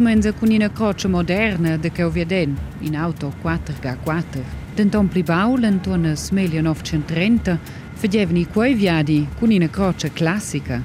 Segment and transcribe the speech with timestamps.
[0.00, 4.42] Menza con una croce moderna de che ovvien, in auto 4x4.
[4.74, 7.58] Denton pli baul, intorno 1930,
[7.94, 10.82] fagevani quei viadi con una croce classica.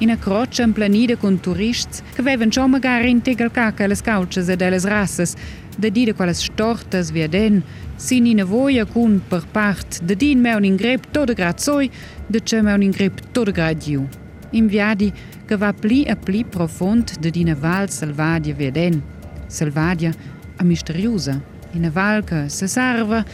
[0.00, 4.80] Una croce implanida con turisti che avevano già magari integal caca le scauces e delle
[4.80, 5.28] rasse,
[5.76, 7.62] da dire quelle stortas viaden,
[7.94, 11.88] sin in voia con per part de din me un ingrep todo grazoi,
[12.26, 14.00] de ce me un ingrep todo gradiu.
[14.00, 15.12] In viadi
[15.46, 19.02] che va pli e pli profond de dina val selvadia viaden,
[19.46, 20.12] selvadia
[20.56, 21.40] a misteriosa,
[21.72, 23.24] in a val che se serva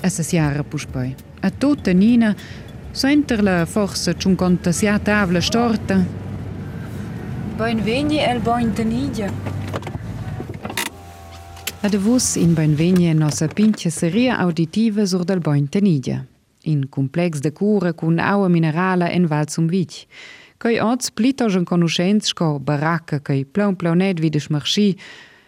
[0.00, 1.14] e se siara puspoi.
[1.40, 2.34] A tutta nina,
[2.94, 5.98] Senter la forse ciun conta sia tavla storta.
[7.56, 9.32] Boin vegni el boin tenidia.
[11.80, 16.24] Ad vus in Benvegna nossa pincha seria auditiva sur del Boin Tenidia,
[16.62, 20.06] in complex de cura cun aua minerala en Val zum Vic.
[20.58, 24.94] Kaj ods plitos in conoscentsco, baracca, kaj plaun plaunet vides marši,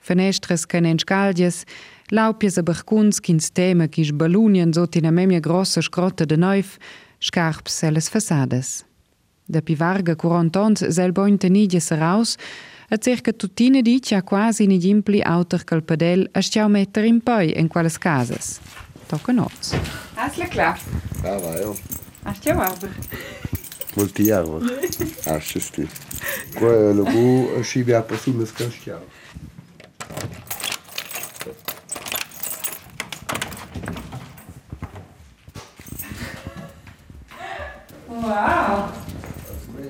[0.03, 1.65] fenestres kaj nenschcaldies,
[2.11, 5.81] laupje za barcuns in steme, ki balunien sot in a memia grossa
[6.27, 6.79] de neuf,
[7.21, 8.85] scarps elles fasades.
[9.49, 11.13] Da pi varga curantons sel
[11.51, 12.37] nidje se raus,
[12.91, 17.21] a circa tutine di c'ha quasi ni impli auter cal padel a sciau metter in
[17.21, 18.61] poi in quales casas.
[19.09, 19.75] Tocca noz.
[20.17, 20.79] Asla clar.
[21.25, 21.77] Ah, vai, oh.
[22.27, 22.91] Ascia barber.
[23.97, 24.03] Arber.
[24.03, 24.63] Molti arver.
[25.25, 25.89] Ah, sti.
[26.55, 29.01] Qua lo bu scibi a persumes kan stiau.
[38.09, 38.91] Wow.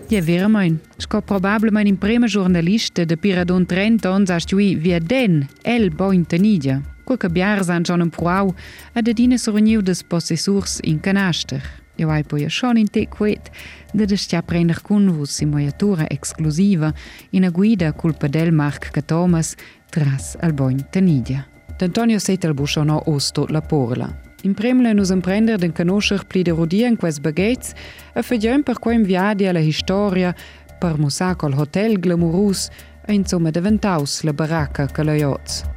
[0.08, 0.80] Ja, vera mein.
[0.96, 6.26] Sco probablemente in prima giornalista de Piradon 30 ans a stui via den el boin
[6.26, 6.82] tenidia.
[7.04, 8.54] Quel che biars han schon un pruau
[8.92, 11.85] a de dine sorniu des possessurs in canaster.
[11.96, 13.50] Jo hai poi schon in te quet
[13.92, 16.92] de de stia prender cun vus simulatura exclusiva
[17.30, 19.54] in a guida culpa del Marc che Thomas
[19.90, 21.46] tras al boin tenidia.
[21.78, 24.08] D'Antonio Setel busciano osto la porla.
[24.42, 27.72] In premle nus emprender den conoscer pli de rodia in quels baguettes
[28.14, 30.34] e fegiem per quem viadi alla historia
[30.78, 32.68] per musa col hotel glamurus
[33.06, 35.75] e insomma deventaus la baracca che la ioz.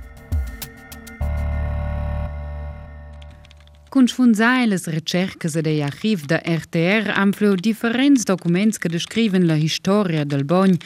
[3.89, 9.55] Cun sfunzai les recercas e dei archiv da RTR amfleu differents documents che descriven la
[9.55, 10.77] historia del bogn,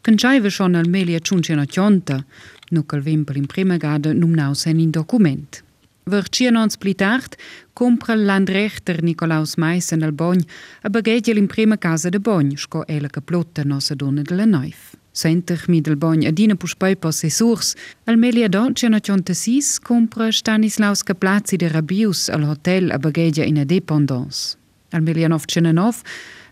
[0.00, 2.24] Canchaiva schon al melia ciuncena tionta,
[2.70, 5.62] nu cal vimpel in prima gada num nausen in document.
[6.04, 7.36] Vercia non splitart,
[7.72, 10.40] compra l'andrechter Nicolaus Meissen al Bogn,
[10.82, 14.46] a baghegiel in prima casa de Bogn, sco ela che plotta nossa donna de la
[14.46, 14.96] neuf.
[15.12, 17.74] Senter mi del Bogn adina puspoi possessurs,
[18.04, 18.98] al melia doccia no
[19.32, 24.56] sis compra Stanislaus Caplazzi de Rabius al hotel a baghegia in a dependance.
[24.92, 26.02] Al melia nov cenenov,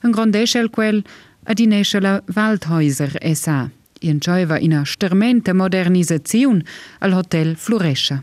[0.03, 1.05] un grandeschel quel
[1.45, 3.71] adinesce la Waldhäuser S.A.
[4.01, 6.63] In cioiva in a stermente modernisaziun
[6.99, 8.23] al hotel Florescia.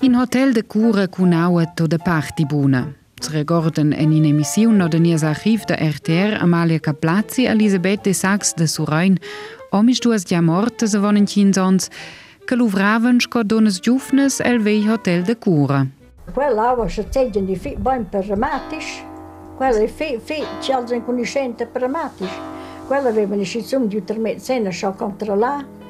[0.00, 3.05] In hotel de cura cun aua to de parti buna.
[3.20, 8.12] Es regorden en in emissiun no de nies archiv de RTR Amalia Caplazzi Elisabeth de
[8.12, 9.16] Sachs de Surain
[9.70, 11.88] omis duas ja mortes a vonen cinzons
[12.46, 15.86] che luvraven sco dones giufnes el vei hotel de cura.
[16.32, 19.02] Quell'aua si teggen di fi ben pragmatisch,
[19.56, 22.38] quella è fi, fi, ci alzano conoscente pragmatisch.
[22.86, 25.85] Quella aveva necessità di intermezzena sciò controllare.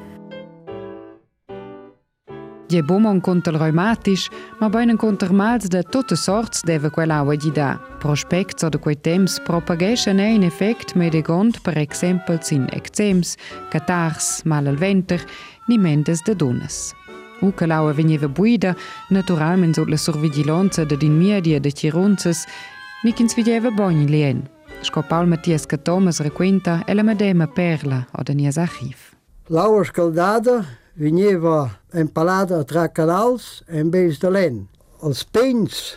[2.68, 4.28] Je bomon contra reumatisch,
[4.58, 7.78] ma beinen contra mals de tutte sorts deve quell'aua di da.
[7.98, 13.36] Prospects oder quei temps propagesce ne in effect medegond per exempel sin eczems,
[13.70, 15.22] catars, mal al venter,
[15.66, 16.92] ni mendes de donas.
[17.40, 18.74] U che l'aua veniva buida,
[19.10, 22.46] naturalment sot la survigilanza de din media de chirunzes,
[23.04, 24.42] ni kins videva bogn lien.
[24.82, 29.14] Sco Paul Mattias che Thomas requenta e la medema perla o de nies archiv.
[29.48, 30.64] L'aua scaldada
[30.96, 34.64] vinyeva empalada tra canals en vez de lent.
[35.04, 35.96] Els pins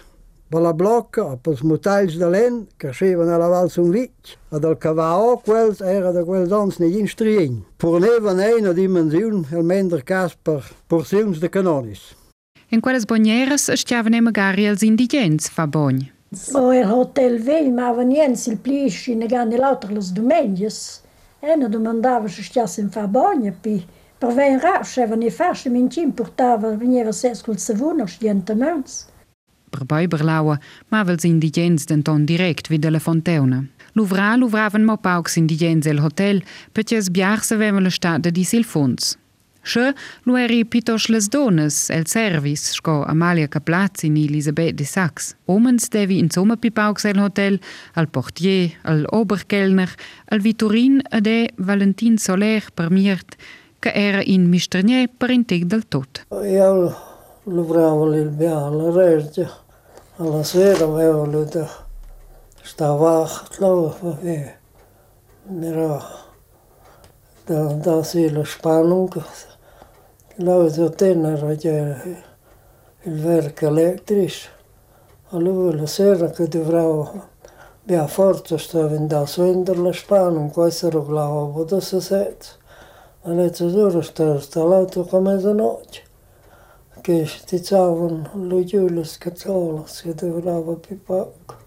[0.52, 4.60] de la bloca, pels mutalls de lent, que arriben a la vall un vit, a
[4.60, 7.62] del cavaó, quels era de quels anys ni dins trien.
[7.78, 12.16] Porneven a dimensió el mendre cas per porcions de canonis.
[12.70, 16.10] En quelles bonyeres estiaven a magari els indigents fa bony?
[16.54, 21.02] Oh, el hotel vell, ma veniens il i negando l'altre les domenges.
[21.42, 23.78] E no domandava se stiassem fa bony, e pi...
[23.80, 29.06] Pi Pravejraše van je fasche min tim portava veniva sescul savunos jentamans.
[29.72, 30.58] Prebai berlaue,
[31.40, 33.64] die jens den ton direct vid de la fonteuna.
[33.96, 36.44] Louvra louvraven mo paux jens el hotel,
[36.74, 39.18] petjes biarse vemele stade die silfons.
[39.64, 39.94] Sche
[40.26, 45.36] lueri pitos les dones el servis sco Amalia Caplazzi ni Elisabeth de Sachs.
[45.46, 47.60] Omens devi in sommer pipaux el hotel,
[47.94, 49.90] al portier, al oberkellner,
[50.32, 51.28] al Vitorin ed
[51.58, 53.36] Valentin Soler permiert,
[53.82, 56.26] era in misternier per integ del tot.
[56.44, 56.96] Io
[57.44, 59.50] lavoravo il alla regia,
[60.18, 61.88] alla sera avevo da
[62.62, 64.56] stava a e
[65.62, 66.06] era
[67.46, 69.24] da da si la Spannung
[70.36, 74.50] Lauter tenera il verk elektrisch.
[75.32, 77.12] Allora la sera che dovrò
[77.84, 82.38] Bia forza stava in da svender la Spannung, questo era glavo da se
[83.30, 83.62] set.
[83.62, 86.08] A mezz'ora sta installato come mezzanotte.
[87.02, 91.58] Che stizzavano le Giulius Cazzolas che dovrava più poco.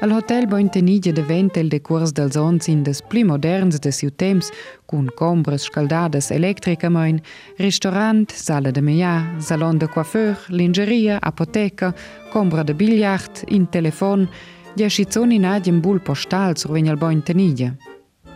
[0.00, 4.50] Al hotel Bointeniglia diventa il decurs dels ons in des pli moderns de siu temps,
[4.86, 7.20] cun combres scaldadas electricamein,
[7.56, 11.94] restaurant, sala de meia, salon de coiffeur, lingeria, apoteca,
[12.30, 14.28] combra de biljard, in telefon,
[14.76, 17.74] giacizzoni in adien bul postal survegn al Bointeniglia.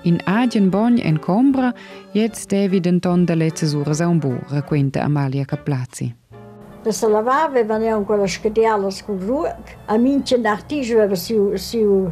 [0.04, 1.72] In adien bogn en combra,
[2.12, 6.14] jetzt devi denton de letzes ures a un bu, raquenta Amalia Caplazzi.
[6.82, 9.76] Da se lavava, venivano quelle scadiale con ruoc.
[9.86, 12.10] A mince d'artigia aveva siu, siu,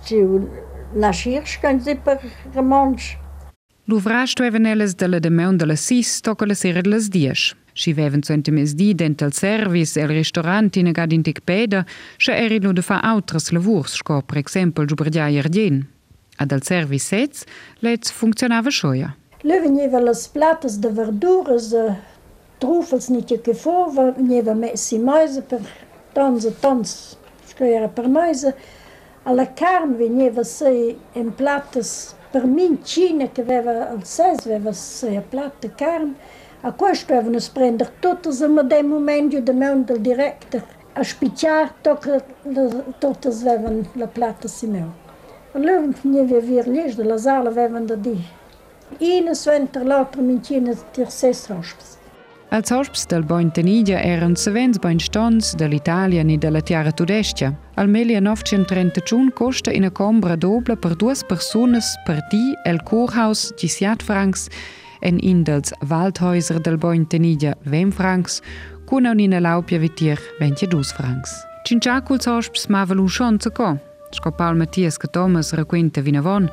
[0.00, 0.50] siu
[0.92, 2.20] nascirsch, can si per
[2.52, 3.16] remonsch.
[3.86, 7.54] L'uvrasto even elles de la demeun de la sis tocca la sera de las dies.
[7.72, 11.84] Si veven cente mes di dental service el restaurant in agad in peda,
[12.18, 15.93] se eri lu de fa autres lavurs, sco per exempel giuberdia ierdien.
[16.36, 17.44] Ad al service sets,
[17.80, 19.14] lets funzionava schoia.
[19.42, 21.92] Le veniva las platas de verduras, uh,
[22.58, 25.60] trufels niet je voor, veniva messi mais per
[26.12, 27.16] tons e tons,
[27.46, 28.46] scoiera per mais.
[29.22, 35.22] Alla carne veniva se in platas per mincina che aveva al ses, aveva se a
[35.22, 36.14] platta carne.
[36.62, 40.64] A questo avevano prendere tutte ma dei momenti de meu del director.
[40.94, 44.66] A spicciar tutte avevano la platta si
[45.54, 45.62] meu.
[45.62, 48.18] Allora veniva vir lì, della sala avevano da di.
[48.98, 51.98] Ina sventer l'altra mincina tir ses hospes.
[52.50, 57.52] Als hosps del Bointeniglia eran savens boinstons dell'Italia ni della Tiara Tudestia.
[57.74, 64.04] Al 1931 costa in a combra dobla per duas personas per di el Kurhaus 17
[64.04, 64.48] francs
[65.00, 68.40] en in dels Waldhäuser del Bointeniglia 20 francs,
[68.86, 71.30] cun un in a laupia vitir 22 francs.
[71.64, 73.93] Cinciaculs hosps mavel un chance co.
[74.14, 76.48] Shko palë me tjes këto mës rëkuin të vinëvon,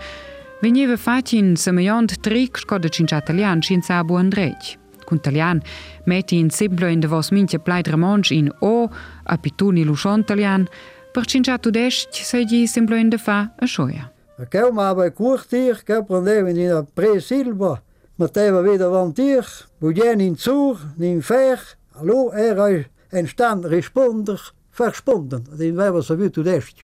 [0.61, 4.71] vi njëve faqin se më jond trik shko dë cinqa tëlian qinë sa abu ndrejq.
[5.05, 5.61] Kun tëlian,
[6.09, 8.87] meti in simplojn dë vos min që plajt rëmonç in o,
[9.35, 10.65] apitu një lushon tëlian,
[11.13, 14.07] për cinqa të deshq se gji simplojn dë fa e shoja.
[14.53, 17.75] Kau ma bëj kur tih, kau pëndemi një prej silba,
[18.17, 19.45] më teve vide van tih,
[19.81, 21.61] budjen in zur, in ver,
[21.99, 25.43] hallo, er en stand responder, versponden.
[25.43, 26.80] Dat po is wij wat ze weer toe dest.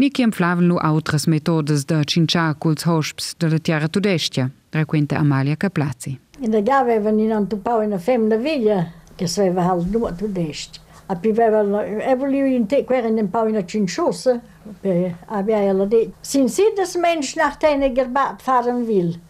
[0.00, 5.56] Niki empflaven lu autras metodes de cincia culs hosps de la tiara tudestia, raquenta Amalia
[5.56, 6.18] Caplazzi.
[6.38, 10.80] In der Gave avevano in antupau in a femna villa, che saveva halt nu tudest.
[11.06, 14.40] A pi aveva, evoliu in te, quer in pau in a cinciosa,
[14.80, 16.10] per avea la de.
[16.22, 19.20] Sin si des mensch nach tene gerbat fahren will.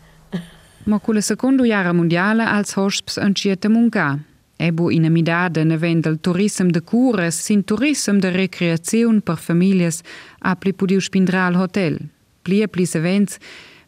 [0.84, 4.20] Ma cu la secondo jara mondiala als hosps ancieta munca.
[4.60, 10.02] Ebo in amidade ne vendel turism de cures sin turism de recreaziun per familias
[10.40, 11.96] a pli pudiu spindral hotel.
[12.44, 13.38] Pli e pli events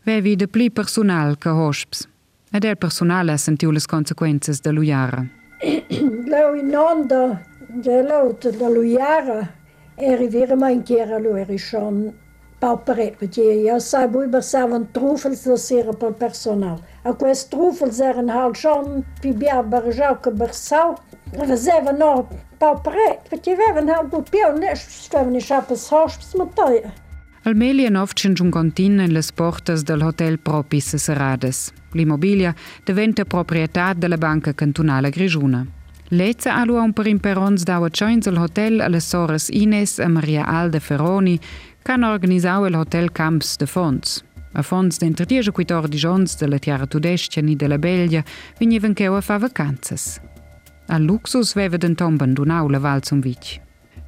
[0.06, 2.06] vevi de pli personal ca hosps.
[2.52, 5.26] Ed el personal ha sentiu les consequences de l'ujara.
[6.32, 9.42] Lau in onda, de laut de l'ujara,
[9.96, 12.12] eri vira mai chiera lo eri schon
[12.62, 16.78] pauperet, perché io sai bui bassavan trufels da sera per personal.
[17.02, 20.94] A quest trufels eren halt schon pi bia barjau che bersau,
[21.38, 22.28] Aveva no
[22.58, 26.92] pauperet, perché avevano halt bu più, ne stavano in schappes hosps mataia.
[27.44, 31.72] Al 1951 in les portas del hotel Propis Serrades.
[31.92, 32.54] L'immobilia
[32.84, 35.66] diventa proprietà della banca cantonale Grigiuna.
[36.14, 40.78] Lezza ha un per imperons dava joins al hotel alle sores Ines e Maria Alde
[40.78, 41.40] Ferroni
[41.82, 44.24] che hanno organizzato il hotel Camps de Fons.
[44.52, 48.22] A Fons d'entre 10 e 14 ons della Tiara Tudestia ni della Belgia
[48.58, 50.20] venivano che a fa vacanzas.
[50.86, 53.60] Al luxus veva denton abandonau la Val zum Vic.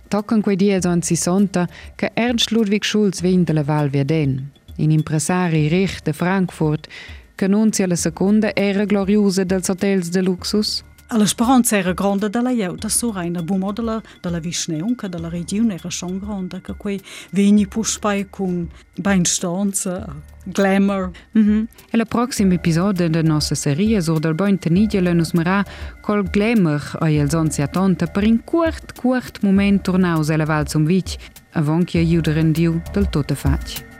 [0.09, 1.66] Tocan quei dies an si sonta
[1.97, 6.88] che Ernst Ludwig Schulz vin della Val Verden, in impresari rich de Frankfurt,
[7.35, 12.50] che annunzia la seconda era gloriosa dels hotels de luxus, La speranza era grande dalla
[12.50, 18.26] iauta sorena, bumo della, della visneunca, della regione era schon grande, che quei vegni puspai
[18.30, 20.12] con beinstanza,
[20.44, 21.11] glamour.
[21.38, 21.66] Mm -hmm.
[21.90, 25.64] E la prossima episodio della nostra serie sur del bon teniglia le nus marà
[26.00, 30.84] col glamour ai els anzi attenta per in curt, curt moment tornaus alla val zum
[30.84, 31.16] vic,
[31.52, 33.93] avant che aiuteren diu del tote fac.